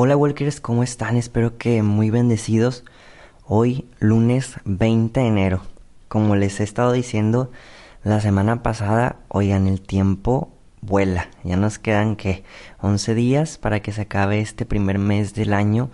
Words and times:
Hola 0.00 0.16
Walkers, 0.16 0.60
¿cómo 0.60 0.84
están? 0.84 1.16
Espero 1.16 1.58
que 1.58 1.82
muy 1.82 2.10
bendecidos. 2.10 2.84
Hoy 3.44 3.84
lunes 3.98 4.54
20 4.64 5.18
de 5.18 5.26
enero. 5.26 5.62
Como 6.06 6.36
les 6.36 6.60
he 6.60 6.62
estado 6.62 6.92
diciendo 6.92 7.50
la 8.04 8.20
semana 8.20 8.62
pasada, 8.62 9.16
oigan, 9.26 9.66
el 9.66 9.80
tiempo 9.80 10.52
vuela. 10.82 11.26
Ya 11.42 11.56
nos 11.56 11.80
quedan 11.80 12.14
que 12.14 12.44
11 12.80 13.16
días 13.16 13.58
para 13.58 13.80
que 13.80 13.90
se 13.90 14.02
acabe 14.02 14.40
este 14.40 14.64
primer 14.64 15.00
mes 15.00 15.34
del 15.34 15.52
año 15.52 15.90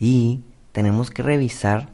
y 0.00 0.40
tenemos 0.72 1.12
que 1.12 1.22
revisar 1.22 1.90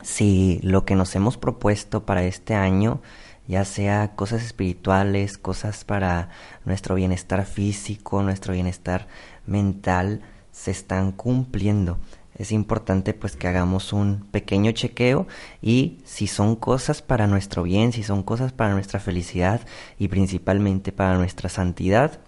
si 0.00 0.58
lo 0.62 0.86
que 0.86 0.94
nos 0.94 1.14
hemos 1.14 1.36
propuesto 1.36 2.06
para 2.06 2.22
este 2.22 2.54
año, 2.54 3.02
ya 3.46 3.66
sea 3.66 4.14
cosas 4.16 4.42
espirituales, 4.42 5.36
cosas 5.36 5.84
para 5.84 6.30
nuestro 6.64 6.94
bienestar 6.94 7.44
físico, 7.44 8.22
nuestro 8.22 8.54
bienestar 8.54 9.06
mental, 9.44 10.22
se 10.58 10.72
están 10.72 11.12
cumpliendo. 11.12 11.98
Es 12.34 12.50
importante 12.50 13.14
pues 13.14 13.36
que 13.36 13.46
hagamos 13.46 13.92
un 13.92 14.26
pequeño 14.32 14.72
chequeo 14.72 15.28
y 15.62 15.98
si 16.04 16.26
son 16.26 16.56
cosas 16.56 17.00
para 17.00 17.28
nuestro 17.28 17.62
bien, 17.62 17.92
si 17.92 18.02
son 18.02 18.24
cosas 18.24 18.52
para 18.52 18.74
nuestra 18.74 18.98
felicidad 18.98 19.60
y 19.98 20.08
principalmente 20.08 20.90
para 20.90 21.16
nuestra 21.16 21.48
santidad, 21.48 22.18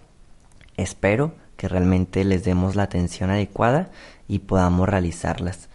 espero 0.77 1.35
que 1.57 1.67
realmente 1.67 2.23
les 2.23 2.45
demos 2.45 2.75
la 2.75 2.83
atención 2.83 3.31
adecuada 3.31 3.91
y 4.29 4.39
podamos 4.39 4.87
realizarlas. 4.87 5.67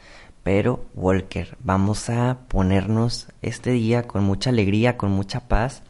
Pero, 0.42 0.86
Walker, 0.94 1.58
vamos 1.60 2.08
a 2.08 2.38
ponernos 2.48 3.28
este 3.42 3.70
día 3.72 4.04
con 4.04 4.24
mucha 4.24 4.50
alegría, 4.50 4.96
con 4.96 5.10
mucha 5.10 5.40
paz, 5.40 5.82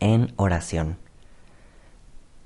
en 0.00 0.32
oración. 0.36 0.98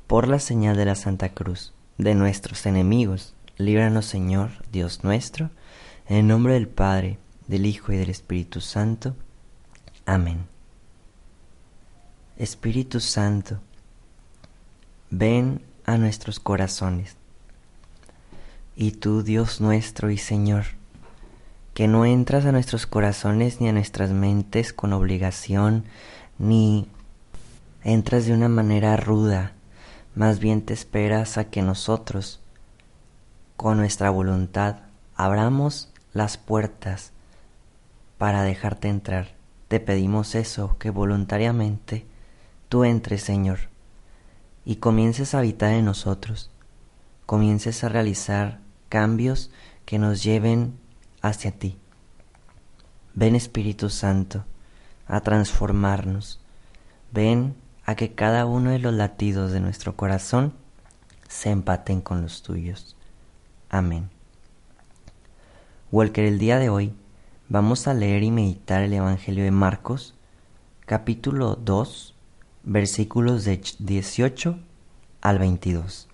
Por 0.06 0.28
la 0.28 0.40
señal 0.40 0.76
de 0.76 0.84
la 0.84 0.94
Santa 0.94 1.30
Cruz 1.30 1.72
de 2.02 2.14
nuestros 2.14 2.66
enemigos. 2.66 3.34
Líbranos, 3.56 4.06
Señor, 4.06 4.50
Dios 4.72 5.04
nuestro, 5.04 5.50
en 6.08 6.16
el 6.16 6.26
nombre 6.26 6.54
del 6.54 6.68
Padre, 6.68 7.18
del 7.46 7.66
Hijo 7.66 7.92
y 7.92 7.96
del 7.96 8.10
Espíritu 8.10 8.60
Santo. 8.60 9.14
Amén. 10.06 10.46
Espíritu 12.38 13.00
Santo, 13.00 13.60
ven 15.10 15.60
a 15.84 15.98
nuestros 15.98 16.40
corazones. 16.40 17.16
Y 18.74 18.92
tú, 18.92 19.22
Dios 19.22 19.60
nuestro 19.60 20.10
y 20.10 20.16
Señor, 20.16 20.64
que 21.74 21.86
no 21.86 22.06
entras 22.06 22.46
a 22.46 22.52
nuestros 22.52 22.86
corazones 22.86 23.60
ni 23.60 23.68
a 23.68 23.72
nuestras 23.72 24.10
mentes 24.10 24.72
con 24.72 24.94
obligación, 24.94 25.84
ni 26.38 26.88
entras 27.84 28.24
de 28.24 28.32
una 28.32 28.48
manera 28.48 28.96
ruda, 28.96 29.52
más 30.14 30.40
bien 30.40 30.62
te 30.62 30.74
esperas 30.74 31.38
a 31.38 31.50
que 31.50 31.62
nosotros, 31.62 32.40
con 33.56 33.76
nuestra 33.76 34.10
voluntad, 34.10 34.76
abramos 35.14 35.92
las 36.12 36.36
puertas 36.36 37.12
para 38.18 38.42
dejarte 38.42 38.88
entrar. 38.88 39.28
Te 39.68 39.80
pedimos 39.80 40.34
eso, 40.34 40.76
que 40.78 40.90
voluntariamente 40.90 42.06
tú 42.68 42.84
entres, 42.84 43.22
Señor, 43.22 43.58
y 44.64 44.76
comiences 44.76 45.34
a 45.34 45.38
habitar 45.38 45.72
en 45.72 45.84
nosotros, 45.84 46.50
comiences 47.26 47.84
a 47.84 47.88
realizar 47.88 48.60
cambios 48.88 49.50
que 49.84 49.98
nos 49.98 50.22
lleven 50.22 50.78
hacia 51.22 51.52
ti. 51.52 51.78
Ven 53.14 53.34
Espíritu 53.34 53.90
Santo 53.90 54.44
a 55.06 55.20
transformarnos. 55.20 56.40
Ven 57.12 57.54
a 57.84 57.94
que 57.94 58.14
cada 58.14 58.46
uno 58.46 58.70
de 58.70 58.78
los 58.78 58.94
latidos 58.94 59.52
de 59.52 59.60
nuestro 59.60 59.96
corazón 59.96 60.52
se 61.28 61.50
empaten 61.50 62.00
con 62.00 62.22
los 62.22 62.42
tuyos. 62.42 62.96
Amén. 63.68 64.10
Walker, 65.92 66.24
el 66.24 66.38
día 66.38 66.58
de 66.58 66.68
hoy 66.68 66.92
vamos 67.48 67.88
a 67.88 67.94
leer 67.94 68.22
y 68.22 68.30
meditar 68.30 68.82
el 68.82 68.92
Evangelio 68.92 69.44
de 69.44 69.50
Marcos, 69.50 70.14
capítulo 70.86 71.56
2, 71.56 72.14
versículos 72.62 73.44
de 73.44 73.60
18 73.78 74.58
al 75.20 75.38
22. 75.38 76.08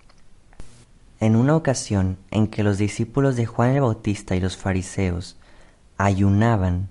En 1.19 1.35
una 1.35 1.55
ocasión 1.55 2.17
en 2.31 2.47
que 2.47 2.63
los 2.63 2.77
discípulos 2.77 3.35
de 3.35 3.45
Juan 3.45 3.71
el 3.71 3.81
Bautista 3.81 4.35
y 4.35 4.39
los 4.39 4.55
fariseos 4.55 5.35
ayunaban, 5.97 6.89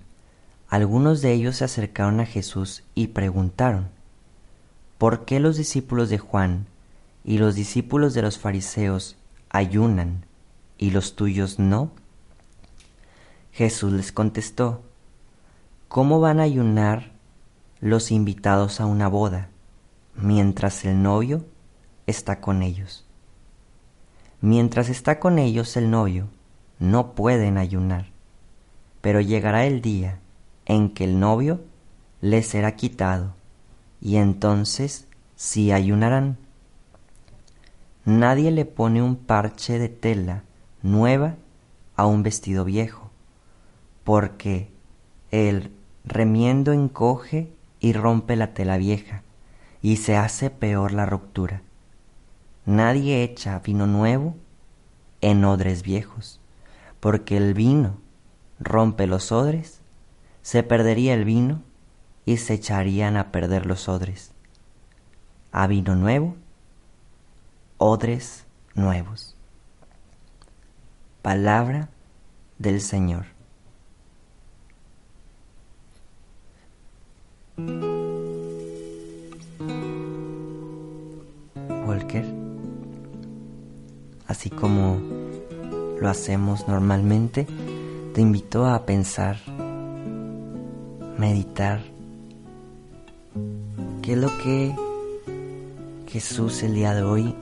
algunos 0.69 1.21
de 1.21 1.31
ellos 1.31 1.57
se 1.57 1.65
acercaron 1.65 2.19
a 2.19 2.25
Jesús 2.25 2.83
y 2.93 3.07
preguntaron, 3.07 3.89
¿Por 4.97 5.25
qué 5.25 5.39
los 5.39 5.57
discípulos 5.57 6.09
de 6.09 6.17
Juan 6.17 6.65
y 7.23 7.37
los 7.37 7.53
discípulos 7.53 8.15
de 8.15 8.23
los 8.23 8.39
fariseos 8.39 9.15
ayunan 9.49 10.25
y 10.79 10.89
los 10.89 11.15
tuyos 11.15 11.59
no? 11.59 11.91
Jesús 13.51 13.93
les 13.93 14.11
contestó, 14.11 14.81
¿cómo 15.87 16.19
van 16.19 16.39
a 16.39 16.43
ayunar 16.43 17.11
los 17.79 18.09
invitados 18.09 18.81
a 18.81 18.87
una 18.87 19.07
boda 19.07 19.49
mientras 20.15 20.83
el 20.83 21.03
novio 21.03 21.45
está 22.07 22.41
con 22.41 22.63
ellos? 22.63 23.05
Mientras 24.41 24.89
está 24.89 25.19
con 25.19 25.37
ellos 25.37 25.77
el 25.77 25.91
novio, 25.91 26.27
no 26.79 27.13
pueden 27.13 27.59
ayunar, 27.59 28.07
pero 29.01 29.21
llegará 29.21 29.67
el 29.67 29.81
día 29.81 30.19
en 30.65 30.89
que 30.89 31.03
el 31.03 31.19
novio 31.19 31.61
les 32.19 32.47
será 32.47 32.75
quitado 32.75 33.36
y 34.01 34.17
entonces 34.17 35.07
sí 35.35 35.71
ayunarán. 35.71 36.37
Nadie 38.05 38.51
le 38.51 38.65
pone 38.65 39.01
un 39.01 39.15
parche 39.15 39.79
de 39.79 39.89
tela 39.89 40.43
nueva 40.81 41.35
a 41.95 42.05
un 42.05 42.23
vestido 42.23 42.63
viejo, 42.63 43.09
porque 44.03 44.69
el 45.31 45.71
remiendo 46.05 46.71
encoge 46.71 47.51
y 47.79 47.93
rompe 47.93 48.35
la 48.35 48.53
tela 48.53 48.77
vieja, 48.77 49.23
y 49.81 49.97
se 49.97 50.15
hace 50.15 50.49
peor 50.49 50.93
la 50.93 51.05
ruptura. 51.05 51.61
Nadie 52.65 53.23
echa 53.23 53.59
vino 53.59 53.87
nuevo 53.87 54.35
en 55.21 55.43
odres 55.43 55.83
viejos, 55.83 56.39
porque 56.99 57.37
el 57.37 57.53
vino 57.53 57.97
rompe 58.59 59.07
los 59.07 59.31
odres, 59.31 59.81
se 60.41 60.63
perdería 60.63 61.13
el 61.13 61.25
vino 61.25 61.61
y 62.27 62.35
se 62.35 62.55
echarían 62.55 63.15
a 63.15 63.31
perder 63.31 63.65
los 63.65 63.87
odres. 63.87 64.31
A 65.53 65.65
vino 65.65 65.95
nuevo, 65.95 66.35
odres 67.77 68.45
nuevos. 68.75 69.37
Palabra 71.21 71.87
del 72.59 72.81
Señor. 72.81 73.27
Walker, 81.85 82.25
así 84.27 84.49
como 84.49 84.99
lo 86.01 86.09
hacemos 86.09 86.67
normalmente, 86.67 87.47
te 88.13 88.19
invito 88.19 88.65
a 88.65 88.85
pensar, 88.85 89.37
meditar, 91.17 91.79
¿Qué 94.07 94.13
es 94.13 94.19
lo 94.19 94.29
que 94.37 94.73
Jesús 96.07 96.63
el 96.63 96.75
día 96.75 96.93
de 96.93 97.03
hoy 97.03 97.35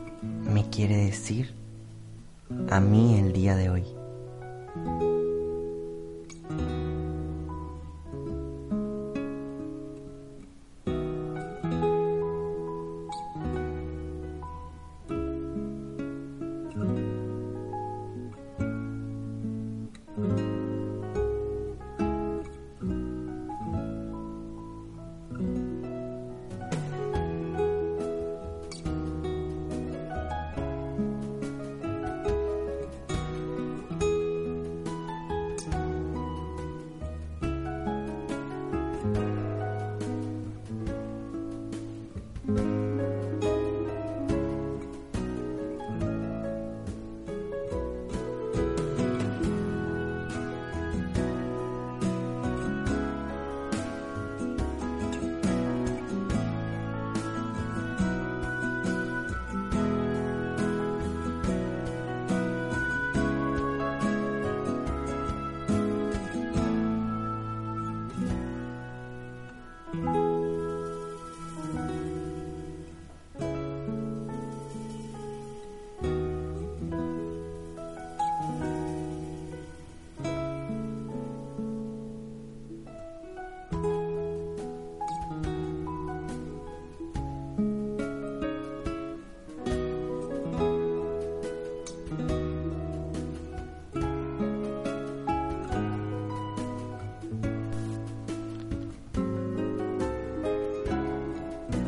me 0.52 0.68
quiere 0.72 0.98
decir 0.98 1.54
a 2.72 2.80
mí 2.80 3.20
el 3.20 3.34
día 3.34 3.56
de 3.56 3.70
hoy? 3.70 3.95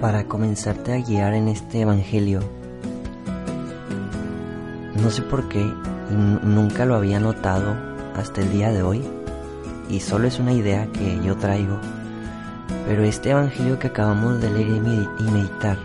Para 0.08 0.24
comenzarte 0.24 0.94
a 0.94 1.02
guiar 1.02 1.34
en 1.34 1.50
este 1.50 1.82
Evangelio, 1.82 2.40
no 4.96 5.10
sé 5.12 5.22
por 5.22 5.50
qué, 5.50 5.70
nunca 6.44 6.86
lo 6.86 6.96
había 6.96 7.20
notado 7.20 7.76
hasta 8.16 8.40
el 8.40 8.50
día 8.54 8.72
de 8.72 8.84
hoy, 8.84 9.04
y 9.90 10.00
solo 10.00 10.30
es 10.30 10.40
una 10.40 10.54
idea 10.54 10.88
que 10.94 11.22
yo 11.22 11.36
traigo, 11.36 11.78
pero 12.86 13.04
este 13.04 13.32
Evangelio 13.32 13.80
que 13.80 13.88
acabamos 13.88 14.40
de 14.40 14.50
leer 14.50 15.10
y 15.20 15.24
meditar 15.24 15.78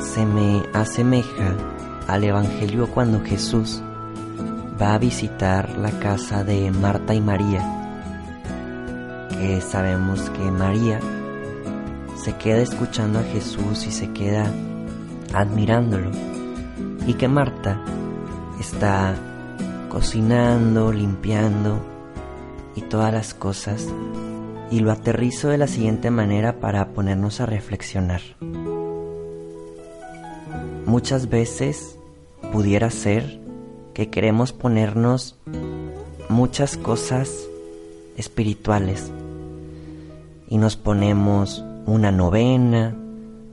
se 0.00 0.26
me 0.26 0.64
asemeja 0.72 1.54
al 2.08 2.24
Evangelio 2.24 2.88
cuando 2.88 3.22
Jesús 3.24 3.80
va 4.82 4.94
a 4.94 4.98
visitar 4.98 5.78
la 5.78 5.92
casa 5.92 6.42
de 6.42 6.72
Marta 6.72 7.14
y 7.14 7.20
María, 7.20 7.62
que 9.30 9.60
sabemos 9.60 10.28
que 10.30 10.50
María 10.50 10.98
se 12.22 12.36
queda 12.36 12.60
escuchando 12.60 13.18
a 13.18 13.22
Jesús 13.22 13.86
y 13.86 13.90
se 13.90 14.12
queda 14.12 14.52
admirándolo 15.32 16.10
y 17.06 17.14
que 17.14 17.28
Marta 17.28 17.82
está 18.60 19.14
cocinando, 19.88 20.92
limpiando 20.92 21.80
y 22.76 22.82
todas 22.82 23.12
las 23.12 23.32
cosas 23.32 23.88
y 24.70 24.80
lo 24.80 24.92
aterrizo 24.92 25.48
de 25.48 25.56
la 25.56 25.66
siguiente 25.66 26.10
manera 26.10 26.60
para 26.60 26.88
ponernos 26.88 27.40
a 27.40 27.46
reflexionar. 27.46 28.20
Muchas 30.84 31.30
veces 31.30 31.98
pudiera 32.52 32.90
ser 32.90 33.40
que 33.94 34.10
queremos 34.10 34.52
ponernos 34.52 35.38
muchas 36.28 36.76
cosas 36.76 37.46
espirituales 38.16 39.10
y 40.48 40.58
nos 40.58 40.76
ponemos 40.76 41.64
una 41.86 42.12
novena, 42.12 42.94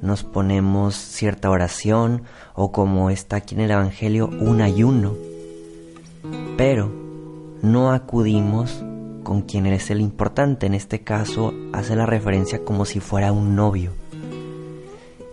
nos 0.02 0.24
ponemos 0.24 0.96
cierta 0.96 1.50
oración 1.50 2.24
o 2.54 2.72
como 2.72 3.10
está 3.10 3.38
aquí 3.38 3.56
en 3.56 3.62
el 3.62 3.72
Evangelio, 3.72 4.28
un 4.28 4.62
ayuno. 4.62 5.14
Pero 6.58 6.92
no 7.62 7.92
acudimos 7.92 8.84
con 9.24 9.42
quien 9.42 9.66
es 9.66 9.90
el 9.90 10.02
importante. 10.02 10.66
En 10.66 10.74
este 10.74 11.02
caso 11.02 11.54
hace 11.74 11.96
la 11.96 12.06
referencia 12.06 12.64
como 12.64 12.86
si 12.86 13.00
fuera 13.00 13.32
un 13.32 13.56
novio. 13.56 13.92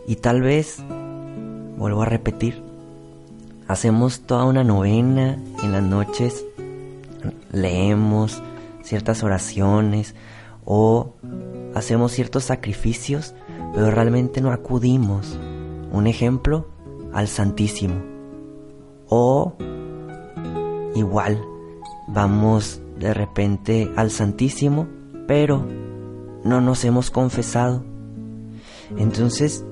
Y 0.06 0.16
tal 0.16 0.42
vez, 0.42 0.82
vuelvo 1.78 2.02
a 2.02 2.06
repetir, 2.06 2.62
hacemos 3.68 4.20
toda 4.20 4.44
una 4.44 4.64
novena 4.64 5.38
en 5.62 5.72
las 5.72 5.82
noches, 5.82 6.44
leemos 7.52 8.42
ciertas 8.82 9.22
oraciones 9.22 10.14
o 10.64 11.14
hacemos 11.74 12.12
ciertos 12.12 12.44
sacrificios 12.44 13.34
pero 13.74 13.90
realmente 13.90 14.40
no 14.40 14.52
acudimos. 14.52 15.38
Un 15.92 16.06
ejemplo, 16.06 16.68
al 17.12 17.28
Santísimo. 17.28 18.02
O 19.08 19.56
igual, 20.94 21.42
vamos 22.08 22.80
de 22.98 23.12
repente 23.12 23.90
al 23.96 24.10
Santísimo, 24.10 24.86
pero 25.26 25.66
no 26.44 26.60
nos 26.60 26.84
hemos 26.84 27.10
confesado. 27.10 27.84
Entonces, 28.96 29.64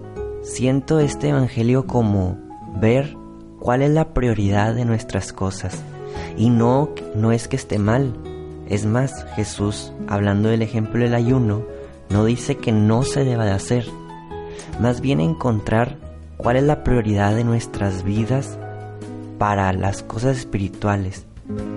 siento 0.43 0.99
este 0.99 1.29
Evangelio 1.29 1.87
como 1.87 2.39
ver 2.81 3.17
cuál 3.61 3.83
es 3.83 3.91
la 3.91 4.13
prioridad 4.13 4.75
de 4.75 4.85
nuestras 4.85 5.33
cosas. 5.33 5.81
Y 6.37 6.51
no, 6.51 6.91
no 7.15 7.31
es 7.31 7.47
que 7.47 7.57
esté 7.57 7.79
mal. 7.79 8.15
Es 8.69 8.85
más, 8.85 9.27
Jesús, 9.37 9.93
hablando 10.09 10.49
del 10.49 10.63
ejemplo 10.63 11.03
del 11.03 11.15
ayuno, 11.15 11.63
no 12.13 12.25
dice 12.25 12.59
que 12.59 12.73
no 12.73 13.03
se 13.03 13.25
deba 13.25 13.45
de 13.45 13.53
hacer, 13.53 13.87
más 14.81 15.01
bien 15.01 15.21
encontrar 15.21 15.97
cuál 16.37 16.57
es 16.57 16.63
la 16.63 16.85
prioridad 16.85 17.35
de 17.35 17.45
nuestras 17.45 18.05
vidas 18.05 18.59
para 19.39 19.73
las 19.73 20.03
cosas 20.03 20.37
espirituales. 20.37 21.27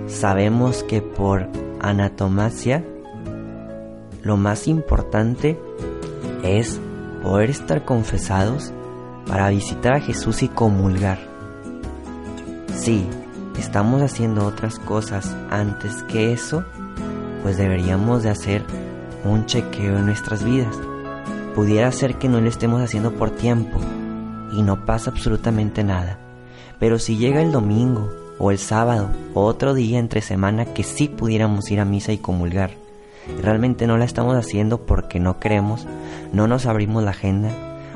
Sabemos 0.06 0.82
que 0.82 1.00
por 1.02 1.48
anatomasia 1.80 2.84
lo 4.22 4.36
más 4.36 4.68
importante 4.68 5.58
es 6.42 6.80
poder 7.22 7.50
estar 7.50 7.84
confesados 7.84 8.72
para 9.26 9.48
visitar 9.50 9.94
a 9.94 10.00
Jesús 10.00 10.42
y 10.42 10.48
comulgar. 10.48 11.18
Si 12.76 13.06
estamos 13.58 14.02
haciendo 14.02 14.46
otras 14.46 14.78
cosas 14.78 15.34
antes 15.50 16.02
que 16.04 16.32
eso, 16.32 16.64
pues 17.42 17.56
deberíamos 17.56 18.22
de 18.22 18.30
hacer 18.30 18.64
un 19.30 19.46
chequeo 19.46 19.98
en 19.98 20.06
nuestras 20.06 20.44
vidas. 20.44 20.76
Pudiera 21.54 21.90
ser 21.92 22.16
que 22.16 22.28
no 22.28 22.40
lo 22.40 22.48
estemos 22.48 22.82
haciendo 22.82 23.12
por 23.12 23.30
tiempo 23.30 23.80
y 24.52 24.62
no 24.62 24.84
pasa 24.84 25.10
absolutamente 25.10 25.84
nada. 25.84 26.18
Pero 26.78 26.98
si 26.98 27.16
llega 27.16 27.42
el 27.42 27.52
domingo 27.52 28.10
o 28.38 28.50
el 28.50 28.58
sábado 28.58 29.08
o 29.34 29.44
otro 29.44 29.74
día 29.74 29.98
entre 29.98 30.20
semana 30.20 30.66
que 30.66 30.82
sí 30.82 31.08
pudiéramos 31.08 31.70
ir 31.70 31.80
a 31.80 31.84
misa 31.84 32.12
y 32.12 32.18
comulgar, 32.18 32.72
realmente 33.42 33.86
no 33.86 33.96
la 33.96 34.04
estamos 34.04 34.36
haciendo 34.36 34.84
porque 34.84 35.20
no 35.20 35.40
queremos, 35.40 35.86
no 36.32 36.46
nos 36.46 36.66
abrimos 36.66 37.02
la 37.02 37.10
agenda 37.10 37.50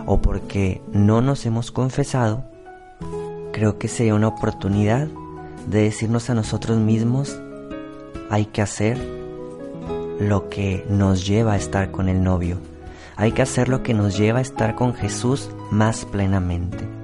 o 0.06 0.20
porque 0.20 0.80
no 0.92 1.20
nos 1.20 1.44
hemos 1.46 1.70
confesado, 1.70 2.44
creo 3.52 3.78
que 3.78 3.88
sería 3.88 4.14
una 4.14 4.28
oportunidad 4.28 5.08
de 5.66 5.82
decirnos 5.82 6.30
a 6.30 6.34
nosotros 6.34 6.78
mismos, 6.78 7.38
hay 8.30 8.46
que 8.46 8.62
hacer 8.62 9.19
lo 10.20 10.48
que 10.50 10.84
nos 10.88 11.26
lleva 11.26 11.54
a 11.54 11.56
estar 11.56 11.90
con 11.90 12.08
el 12.08 12.22
novio. 12.22 12.58
Hay 13.16 13.32
que 13.32 13.42
hacer 13.42 13.68
lo 13.68 13.82
que 13.82 13.94
nos 13.94 14.16
lleva 14.16 14.38
a 14.38 14.42
estar 14.42 14.74
con 14.74 14.94
Jesús 14.94 15.50
más 15.70 16.04
plenamente. 16.04 17.00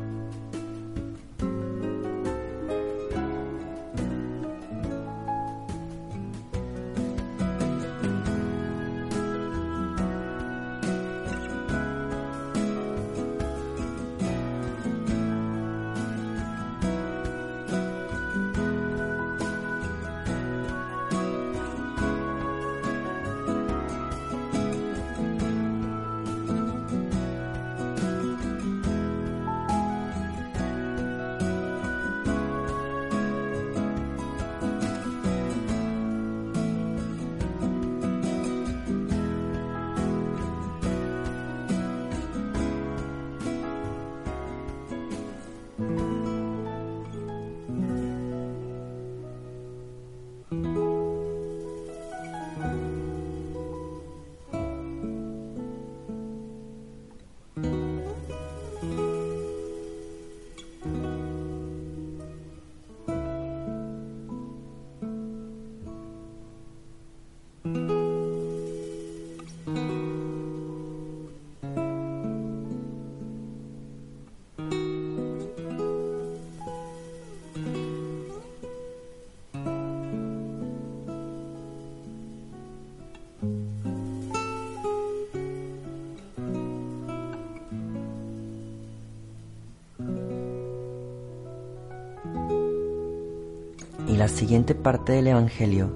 La 94.16 94.28
siguiente 94.28 94.75
parte 94.75 95.12
del 95.12 95.26
Evangelio 95.26 95.90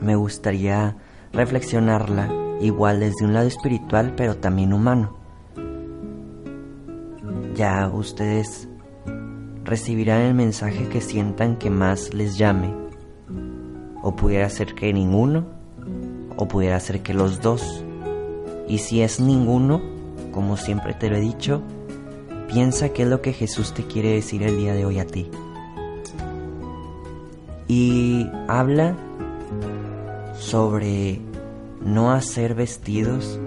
me 0.00 0.16
gustaría 0.16 0.96
reflexionarla 1.32 2.28
igual 2.60 3.00
desde 3.00 3.24
un 3.24 3.34
lado 3.34 3.46
espiritual 3.46 4.14
pero 4.16 4.36
también 4.36 4.72
humano. 4.72 5.16
Ya 7.54 7.88
ustedes 7.88 8.68
recibirán 9.62 10.22
el 10.22 10.34
mensaje 10.34 10.88
que 10.88 11.00
sientan 11.00 11.56
que 11.56 11.70
más 11.70 12.12
les 12.14 12.36
llame. 12.36 12.74
O 14.02 14.16
pudiera 14.16 14.50
ser 14.50 14.74
que 14.74 14.92
ninguno, 14.92 15.46
o 16.36 16.48
pudiera 16.48 16.78
ser 16.80 17.00
que 17.02 17.14
los 17.14 17.40
dos. 17.40 17.84
Y 18.68 18.78
si 18.78 19.02
es 19.02 19.20
ninguno, 19.20 19.80
como 20.32 20.56
siempre 20.56 20.94
te 20.94 21.08
lo 21.08 21.16
he 21.16 21.20
dicho, 21.20 21.62
piensa 22.48 22.88
qué 22.88 23.04
es 23.04 23.08
lo 23.08 23.22
que 23.22 23.32
Jesús 23.32 23.72
te 23.72 23.84
quiere 23.84 24.10
decir 24.10 24.42
el 24.42 24.56
día 24.56 24.74
de 24.74 24.84
hoy 24.84 24.98
a 24.98 25.06
ti. 25.06 25.30
Y 27.66 28.30
habla 28.48 28.94
sobre 30.38 31.20
no 31.80 32.12
hacer 32.12 32.54
vestidos 32.54 33.38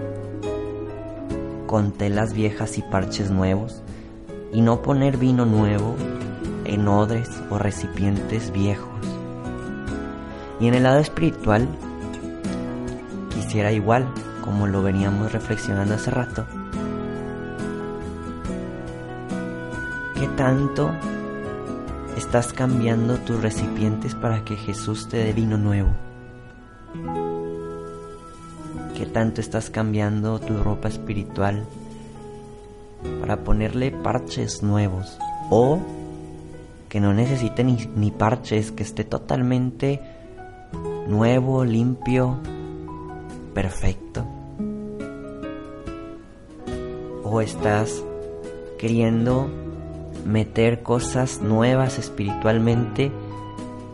con 1.66 1.92
telas 1.92 2.32
viejas 2.32 2.78
y 2.78 2.82
parches 2.82 3.30
nuevos, 3.30 3.82
y 4.52 4.62
no 4.62 4.82
poner 4.82 5.18
vino 5.18 5.44
nuevo 5.44 5.94
en 6.64 6.88
odres 6.88 7.30
o 7.50 7.58
recipientes 7.58 8.50
viejos. 8.52 8.88
Y 10.60 10.66
en 10.66 10.74
el 10.74 10.82
lado 10.84 10.98
espiritual, 10.98 11.68
quisiera 13.34 13.70
igual, 13.70 14.06
como 14.44 14.66
lo 14.66 14.82
veníamos 14.82 15.32
reflexionando 15.32 15.94
hace 15.94 16.10
rato, 16.10 16.46
¿qué 20.14 20.26
tanto 20.36 20.90
estás 22.18 22.52
cambiando 22.52 23.16
tus 23.18 23.40
recipientes 23.40 24.16
para 24.16 24.44
que 24.44 24.56
Jesús 24.56 25.08
te 25.08 25.18
dé 25.18 25.32
vino 25.32 25.56
nuevo? 25.56 25.90
¿Qué 28.96 29.06
tanto 29.06 29.40
estás 29.40 29.70
cambiando 29.70 30.40
tu 30.40 30.60
ropa 30.60 30.88
espiritual 30.88 31.64
para 33.20 33.44
ponerle 33.44 33.92
parches 33.92 34.64
nuevos? 34.64 35.16
O 35.48 35.78
que 36.88 36.98
no 36.98 37.14
necesite 37.14 37.62
ni, 37.62 37.76
ni 37.94 38.10
parches, 38.10 38.72
que 38.72 38.82
esté 38.82 39.04
totalmente 39.04 40.00
nuevo, 41.06 41.64
limpio, 41.64 42.36
perfecto. 43.54 44.26
O 47.22 47.40
estás 47.40 48.02
queriendo 48.76 49.67
meter 50.28 50.82
cosas 50.82 51.40
nuevas 51.40 51.98
espiritualmente 51.98 53.10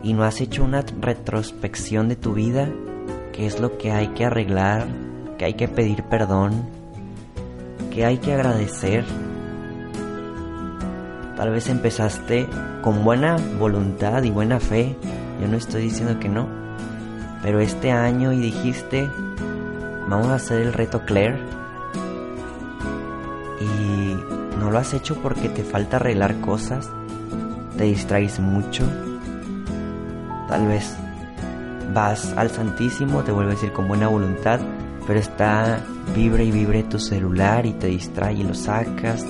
y 0.03 0.13
no 0.13 0.25
has 0.25 0.41
hecho 0.41 0.63
una 0.63 0.83
retrospección 0.99 2.09
de 2.09 2.17
tu 2.17 2.33
vida 2.33 2.69
qué 3.31 3.45
es 3.45 3.59
lo 3.59 3.77
que 3.77 3.91
hay 3.91 4.09
que 4.09 4.25
arreglar, 4.25 4.85
que 5.37 5.45
hay 5.45 5.53
que 5.53 5.67
pedir 5.67 6.03
perdón, 6.03 6.69
que 7.91 8.05
hay 8.05 8.17
que 8.17 8.33
agradecer. 8.33 9.05
Tal 11.37 11.51
vez 11.51 11.69
empezaste 11.69 12.47
con 12.81 13.03
buena 13.03 13.37
voluntad 13.57 14.23
y 14.23 14.29
buena 14.29 14.59
fe, 14.59 14.95
yo 15.41 15.47
no 15.47 15.57
estoy 15.57 15.83
diciendo 15.83 16.19
que 16.19 16.29
no, 16.29 16.47
pero 17.43 17.59
este 17.59 17.91
año 17.91 18.33
y 18.33 18.39
dijiste, 18.39 19.09
vamos 20.09 20.27
a 20.27 20.35
hacer 20.35 20.61
el 20.61 20.73
reto 20.73 21.05
Claire 21.05 21.39
no 24.65 24.71
lo 24.71 24.79
has 24.79 24.95
hecho 24.95 25.15
porque 25.21 25.47
te 25.47 25.63
falta 25.63 25.97
arreglar 25.97 26.41
cosas, 26.41 26.89
te 27.77 27.83
distraes 27.83 28.39
mucho, 28.39 28.83
tal 30.49 30.67
vez 30.67 30.95
vas 31.93 32.33
al 32.35 32.49
Santísimo, 32.49 33.23
te 33.23 33.31
vuelve 33.31 33.51
a 33.51 33.55
decir 33.55 33.71
con 33.71 33.87
buena 33.87 34.07
voluntad, 34.07 34.59
pero 35.05 35.19
está 35.19 35.79
vibre 36.15 36.45
y 36.45 36.51
vibre 36.51 36.81
tu 36.81 36.97
celular 36.97 37.67
y 37.67 37.73
te 37.73 37.87
distrae 37.87 38.33
y 38.33 38.43
lo 38.43 38.55
sacas. 38.55 39.23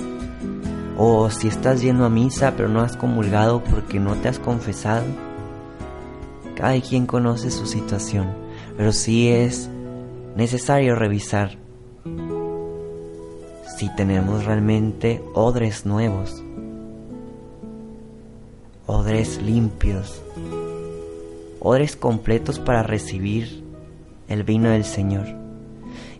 O 0.96 1.28
si 1.28 1.48
estás 1.48 1.82
yendo 1.82 2.06
a 2.06 2.08
misa 2.08 2.54
pero 2.56 2.70
no 2.70 2.80
has 2.80 2.96
comulgado 2.96 3.62
porque 3.62 4.00
no 4.00 4.14
te 4.14 4.28
has 4.28 4.38
confesado. 4.38 5.04
Cada 6.56 6.80
quien 6.80 7.04
conoce 7.04 7.50
su 7.50 7.66
situación, 7.66 8.32
pero 8.78 8.90
sí 8.92 9.28
es 9.28 9.68
necesario 10.34 10.94
revisar 10.94 11.65
si 13.76 13.90
tenemos 13.90 14.46
realmente 14.46 15.22
odres 15.34 15.84
nuevos, 15.84 16.42
odres 18.86 19.42
limpios, 19.42 20.22
odres 21.60 21.94
completos 21.94 22.58
para 22.58 22.82
recibir 22.82 23.62
el 24.28 24.44
vino 24.44 24.70
del 24.70 24.84
Señor. 24.84 25.26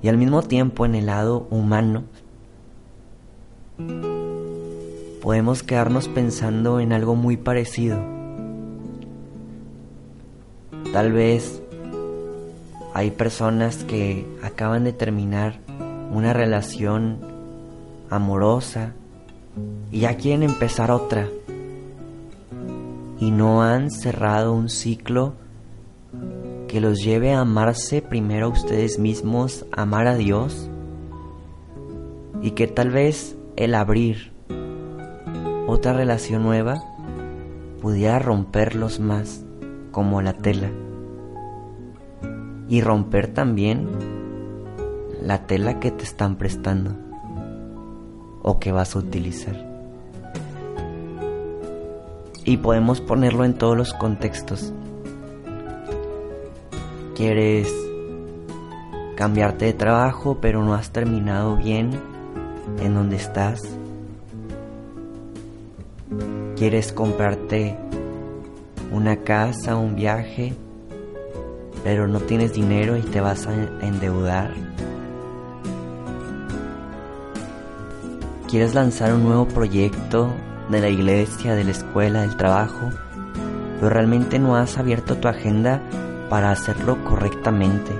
Y 0.02 0.08
al 0.08 0.18
mismo 0.18 0.42
tiempo 0.42 0.84
en 0.84 0.96
el 0.96 1.06
lado 1.06 1.46
humano 1.50 2.04
podemos 5.22 5.62
quedarnos 5.62 6.08
pensando 6.08 6.78
en 6.78 6.92
algo 6.92 7.14
muy 7.16 7.38
parecido. 7.38 7.98
Tal 10.92 11.10
vez 11.12 11.62
hay 12.92 13.12
personas 13.12 13.82
que 13.84 14.26
acaban 14.42 14.84
de 14.84 14.92
terminar 14.92 15.58
una 16.10 16.34
relación 16.34 17.35
amorosa 18.10 18.92
y 19.90 20.00
ya 20.00 20.16
quieren 20.16 20.42
empezar 20.42 20.90
otra. 20.90 21.28
Y 23.18 23.30
no 23.30 23.62
han 23.62 23.90
cerrado 23.90 24.52
un 24.52 24.68
ciclo 24.68 25.34
que 26.68 26.80
los 26.80 27.02
lleve 27.02 27.32
a 27.32 27.40
amarse 27.40 28.02
primero 28.02 28.46
a 28.46 28.50
ustedes 28.50 28.98
mismos, 28.98 29.64
amar 29.72 30.06
a 30.06 30.16
Dios 30.16 30.68
y 32.42 32.50
que 32.50 32.66
tal 32.66 32.90
vez 32.90 33.36
el 33.56 33.74
abrir 33.74 34.32
otra 35.66 35.92
relación 35.94 36.42
nueva 36.42 36.82
pudiera 37.80 38.18
romperlos 38.18 39.00
más 39.00 39.44
como 39.92 40.20
la 40.20 40.34
tela. 40.34 40.70
Y 42.68 42.80
romper 42.80 43.28
también 43.28 43.88
la 45.22 45.46
tela 45.46 45.78
que 45.78 45.92
te 45.92 46.02
están 46.02 46.36
prestando 46.36 47.05
o 48.46 48.60
que 48.60 48.70
vas 48.70 48.94
a 48.94 49.00
utilizar 49.00 49.76
y 52.46 52.58
podemos 52.58 53.00
ponerlo 53.00 53.44
en 53.44 53.54
todos 53.54 53.76
los 53.76 53.92
contextos. 53.92 54.72
Quieres 57.16 57.68
cambiarte 59.16 59.64
de 59.66 59.72
trabajo 59.72 60.38
pero 60.40 60.64
no 60.64 60.72
has 60.72 60.90
terminado 60.90 61.56
bien 61.56 61.90
en 62.80 62.94
donde 62.94 63.16
estás. 63.16 63.62
Quieres 66.56 66.92
comprarte 66.92 67.76
una 68.92 69.16
casa, 69.24 69.76
un 69.76 69.96
viaje, 69.96 70.54
pero 71.82 72.06
no 72.06 72.20
tienes 72.20 72.52
dinero 72.52 72.96
y 72.96 73.02
te 73.02 73.20
vas 73.20 73.48
a 73.48 73.54
endeudar. 73.84 74.65
Quieres 78.48 78.74
lanzar 78.74 79.12
un 79.12 79.24
nuevo 79.24 79.48
proyecto 79.48 80.32
de 80.70 80.80
la 80.80 80.88
iglesia, 80.88 81.56
de 81.56 81.64
la 81.64 81.72
escuela, 81.72 82.20
del 82.20 82.36
trabajo, 82.36 82.90
pero 83.74 83.90
realmente 83.90 84.38
no 84.38 84.54
has 84.54 84.78
abierto 84.78 85.16
tu 85.16 85.26
agenda 85.26 85.82
para 86.30 86.52
hacerlo 86.52 87.02
correctamente. 87.04 87.92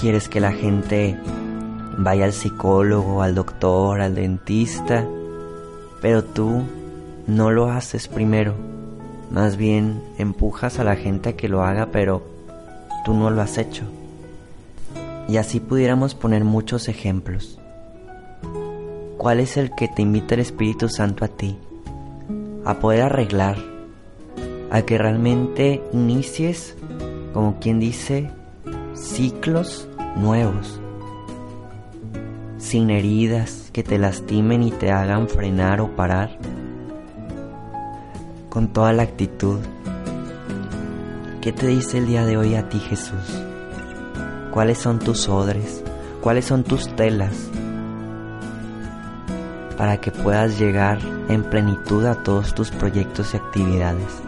Quieres 0.00 0.28
que 0.28 0.40
la 0.40 0.50
gente 0.50 1.16
vaya 1.96 2.24
al 2.24 2.32
psicólogo, 2.32 3.22
al 3.22 3.36
doctor, 3.36 4.00
al 4.00 4.16
dentista, 4.16 5.06
pero 6.02 6.24
tú 6.24 6.64
no 7.28 7.52
lo 7.52 7.70
haces 7.70 8.08
primero. 8.08 8.54
Más 9.30 9.56
bien 9.56 10.02
empujas 10.18 10.80
a 10.80 10.84
la 10.84 10.96
gente 10.96 11.30
a 11.30 11.36
que 11.36 11.48
lo 11.48 11.62
haga, 11.62 11.90
pero 11.92 12.24
tú 13.04 13.14
no 13.14 13.30
lo 13.30 13.40
has 13.40 13.56
hecho. 13.56 13.84
Y 15.28 15.36
así 15.36 15.60
pudiéramos 15.60 16.16
poner 16.16 16.44
muchos 16.44 16.88
ejemplos. 16.88 17.60
¿Cuál 19.24 19.40
es 19.40 19.56
el 19.56 19.74
que 19.74 19.88
te 19.88 20.02
invita 20.02 20.34
el 20.34 20.42
Espíritu 20.42 20.90
Santo 20.90 21.24
a 21.24 21.28
ti? 21.28 21.56
A 22.66 22.74
poder 22.74 23.00
arreglar, 23.00 23.56
a 24.70 24.82
que 24.82 24.98
realmente 24.98 25.82
inicies, 25.94 26.76
como 27.32 27.58
quien 27.58 27.80
dice, 27.80 28.30
ciclos 28.92 29.88
nuevos, 30.14 30.78
sin 32.58 32.90
heridas 32.90 33.70
que 33.72 33.82
te 33.82 33.96
lastimen 33.96 34.62
y 34.62 34.70
te 34.70 34.90
hagan 34.92 35.26
frenar 35.26 35.80
o 35.80 35.96
parar, 35.96 36.38
con 38.50 38.74
toda 38.74 38.92
la 38.92 39.04
actitud. 39.04 39.60
¿Qué 41.40 41.50
te 41.50 41.68
dice 41.68 41.96
el 41.96 42.08
día 42.08 42.26
de 42.26 42.36
hoy 42.36 42.56
a 42.56 42.68
ti 42.68 42.78
Jesús? 42.78 43.42
¿Cuáles 44.52 44.76
son 44.76 44.98
tus 44.98 45.30
odres? 45.30 45.82
¿Cuáles 46.20 46.44
son 46.44 46.62
tus 46.62 46.94
telas? 46.94 47.50
Para 49.76 50.00
que 50.00 50.10
puedas 50.10 50.58
llegar 50.58 50.98
en 51.28 51.44
plenitud 51.44 52.04
a 52.06 52.14
todos 52.14 52.54
tus 52.54 52.70
proyectos 52.70 53.34
y 53.34 53.36
actividades. 53.36 54.22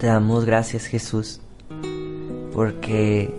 Te 0.00 0.06
damos 0.06 0.46
gracias 0.46 0.86
Jesús 0.86 1.42
porque 2.54 3.34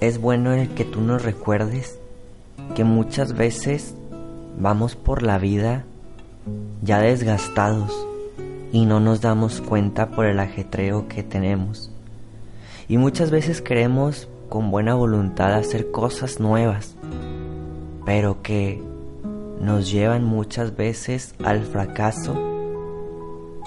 es 0.00 0.18
bueno 0.18 0.54
el 0.54 0.70
que 0.70 0.86
tú 0.86 1.02
nos 1.02 1.22
recuerdes 1.22 1.98
que 2.74 2.82
muchas 2.82 3.34
veces 3.34 3.94
vamos 4.58 4.96
por 4.96 5.22
la 5.22 5.36
vida 5.36 5.84
ya 6.80 6.98
desgastados 7.00 7.92
y 8.72 8.86
no 8.86 9.00
nos 9.00 9.20
damos 9.20 9.60
cuenta 9.60 10.08
por 10.08 10.24
el 10.24 10.40
ajetreo 10.40 11.08
que 11.08 11.22
tenemos. 11.22 11.90
Y 12.88 12.96
muchas 12.96 13.30
veces 13.30 13.60
queremos 13.60 14.28
con 14.48 14.70
buena 14.70 14.94
voluntad 14.94 15.52
hacer 15.52 15.90
cosas 15.90 16.40
nuevas, 16.40 16.96
pero 18.06 18.40
que 18.40 18.82
nos 19.60 19.92
llevan 19.92 20.24
muchas 20.24 20.74
veces 20.74 21.34
al 21.44 21.62
fracaso 21.64 22.51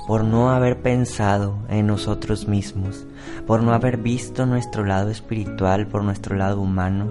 por 0.08 0.24
no 0.24 0.52
haber 0.52 0.82
pensado 0.82 1.56
en 1.68 1.88
nosotros 1.88 2.48
mismos, 2.48 3.06
por 3.48 3.64
no 3.64 3.74
haber 3.74 3.98
visto 3.98 4.46
nuestro 4.46 4.86
lado 4.86 5.10
espiritual, 5.10 5.88
por 5.88 6.04
nuestro 6.04 6.36
lado 6.36 6.62
humano. 6.62 7.08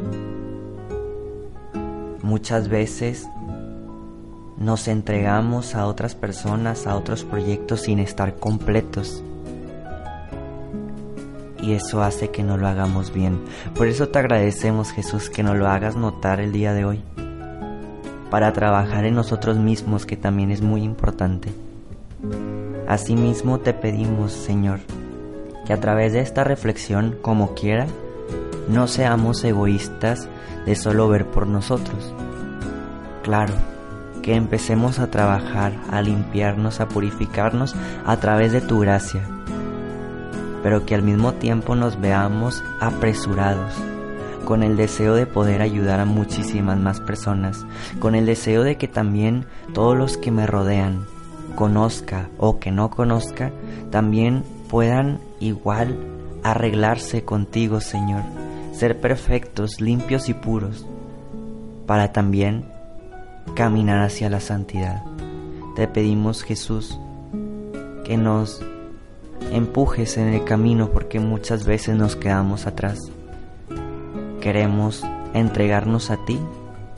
Muchas 2.23 2.69
veces 2.69 3.29
nos 4.57 4.87
entregamos 4.87 5.75
a 5.75 5.87
otras 5.87 6.15
personas, 6.15 6.87
a 6.87 6.97
otros 6.97 7.25
proyectos 7.25 7.83
sin 7.83 7.99
estar 7.99 8.37
completos. 8.37 9.23
Y 11.61 11.73
eso 11.73 12.03
hace 12.03 12.31
que 12.31 12.43
no 12.43 12.57
lo 12.57 12.69
hagamos 12.69 13.13
bien. 13.13 13.43
Por 13.75 13.89
eso 13.89 14.09
te 14.09 14.19
agradecemos 14.19 14.93
Jesús 14.93 15.31
que 15.31 15.43
nos 15.43 15.57
lo 15.57 15.67
hagas 15.67 15.97
notar 15.97 16.41
el 16.41 16.53
día 16.53 16.75
de 16.75 16.85
hoy. 16.85 17.03
Para 18.31 18.53
trabajar 18.53 19.05
en 19.05 19.15
nosotros 19.15 19.57
mismos, 19.57 20.07
que 20.07 20.17
también 20.17 20.51
es 20.51 20.61
muy 20.61 20.83
importante. 20.83 21.53
Asimismo 22.87 23.61
te 23.61 23.73
pedimos, 23.73 24.33
Señor, 24.33 24.81
que 25.67 25.73
a 25.73 25.81
través 25.81 26.13
de 26.13 26.21
esta 26.21 26.45
reflexión, 26.45 27.17
como 27.23 27.55
quiera, 27.55 27.87
no 28.69 28.89
seamos 28.89 29.43
egoístas 29.43 30.29
de 30.67 30.77
solo 30.77 31.09
ver 31.09 31.27
por 31.27 31.47
nosotros. 31.47 32.15
Claro, 33.23 33.55
que 34.23 34.35
empecemos 34.35 34.99
a 34.99 35.11
trabajar, 35.11 35.73
a 35.91 36.03
limpiarnos, 36.03 36.81
a 36.81 36.89
purificarnos 36.89 37.75
a 38.05 38.17
través 38.19 38.53
de 38.53 38.61
tu 38.61 38.81
gracia, 38.81 39.23
pero 40.63 40.85
que 40.85 40.95
al 40.95 41.03
mismo 41.03 41.33
tiempo 41.33 41.75
nos 41.77 42.01
veamos 42.01 42.63
apresurados, 42.81 43.75
con 44.45 44.63
el 44.63 44.77
deseo 44.77 45.15
de 45.15 45.27
poder 45.27 45.63
ayudar 45.63 46.01
a 46.01 46.05
muchísimas 46.05 46.79
más 46.79 47.01
personas, 47.01 47.65
con 47.99 48.15
el 48.15 48.27
deseo 48.27 48.63
de 48.63 48.77
que 48.77 48.89
también 48.89 49.47
todos 49.73 49.97
los 49.97 50.19
que 50.19 50.31
me 50.31 50.47
rodean, 50.47 51.07
conozca 51.55 52.29
o 52.39 52.59
que 52.59 52.71
no 52.71 52.91
conozca, 52.91 53.53
también 53.91 54.45
puedan 54.69 55.21
igual 55.41 55.97
arreglarse 56.43 57.25
contigo, 57.25 57.81
Señor, 57.81 58.23
ser 58.73 59.01
perfectos, 59.01 59.81
limpios 59.81 60.29
y 60.29 60.35
puros, 60.35 60.87
para 61.87 62.13
también 62.13 62.67
caminar 63.55 64.03
hacia 64.03 64.31
la 64.31 64.41
santidad. 64.41 65.05
Te 65.77 65.89
pedimos, 65.89 66.43
Jesús, 66.43 66.99
que 68.05 68.17
nos 68.17 68.63
empujes 69.53 70.17
en 70.19 70.29
el 70.29 70.45
camino 70.45 70.91
porque 70.91 71.21
muchas 71.21 71.65
veces 71.65 71.97
nos 71.97 72.17
quedamos 72.17 72.67
atrás. 72.67 72.99
Queremos 74.41 75.05
entregarnos 75.33 76.11
a 76.11 76.25
ti 76.25 76.39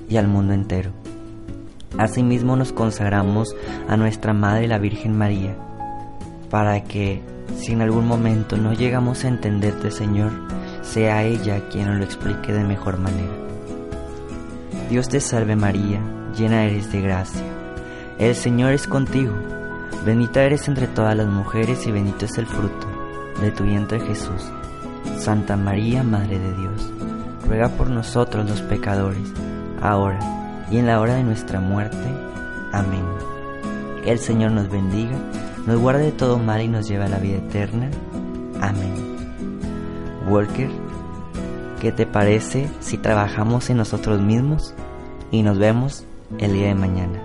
y 0.09 0.17
al 0.17 0.29
mundo 0.29 0.53
entero. 0.53 1.06
Asimismo 1.99 2.57
nos 2.57 2.73
consagramos 2.73 3.57
a 3.89 3.97
nuestra 3.97 4.35
Madre 4.35 4.69
la 4.69 4.79
Virgen 4.79 5.17
María, 5.17 5.57
para 6.51 6.85
que 6.85 7.23
si 7.57 7.73
en 7.73 7.81
algún 7.81 8.07
momento 8.07 8.59
no 8.59 8.75
llegamos 8.75 9.25
a 9.25 9.29
entenderte, 9.29 9.91
Señor, 9.91 10.31
sea 10.83 11.25
ella 11.25 11.69
quien 11.71 11.87
nos 11.87 11.99
lo 11.99 12.05
explique 12.05 12.53
de 12.53 12.65
mejor 12.65 12.99
manera. 12.99 13.33
Dios 14.91 15.09
te 15.09 15.21
salve 15.21 15.57
María, 15.57 16.01
llena 16.37 16.65
eres 16.65 16.93
de 16.93 17.01
gracia. 17.01 17.43
El 18.19 18.35
Señor 18.35 18.73
es 18.73 18.87
contigo, 18.87 19.33
bendita 20.05 20.43
eres 20.43 20.69
entre 20.69 20.87
todas 20.89 21.17
las 21.17 21.29
mujeres 21.29 21.87
y 21.87 21.93
bendito 21.93 22.27
es 22.27 22.37
el 22.37 22.47
fruto 22.47 22.87
de 23.41 23.51
tu 23.53 23.65
vientre 23.65 24.01
Jesús. 24.01 24.51
Santa 25.19 25.57
María, 25.57 26.03
Madre 26.03 26.39
de 26.39 26.53
Dios, 26.53 26.93
ruega 27.49 27.71
por 27.71 27.89
nosotros 27.89 28.49
los 28.49 28.61
pecadores, 28.63 29.33
ahora 29.81 30.19
y 30.71 30.79
en 30.79 30.87
la 30.87 31.01
hora 31.01 31.15
de 31.15 31.25
nuestra 31.25 31.61
muerte. 31.61 31.97
Amén. 32.73 33.05
Que 34.03 34.13
el 34.13 34.19
Señor 34.19 34.53
nos 34.53 34.71
bendiga, 34.71 35.17
nos 35.67 35.81
guarde 35.81 36.05
de 36.05 36.13
todo 36.13 36.39
mal 36.39 36.61
y 36.61 36.69
nos 36.69 36.89
lleve 36.89 37.05
a 37.05 37.09
la 37.09 37.19
vida 37.19 37.39
eterna. 37.39 37.91
Amén. 38.61 39.17
Walker, 40.29 40.71
¿qué 41.81 41.93
te 41.93 42.07
parece 42.07 42.69
si 42.81 42.99
trabajamos 42.99 43.71
en 43.71 43.77
nosotros 43.77 44.21
mismos? 44.21 44.75
Y 45.31 45.43
nos 45.43 45.59
vemos 45.59 46.05
el 46.39 46.53
día 46.53 46.69
de 46.69 46.75
mañana. 46.75 47.23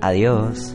Adiós. 0.00 0.74